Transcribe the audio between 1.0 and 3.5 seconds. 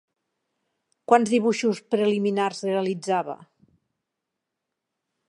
Quants dibuixos preliminars realitzava?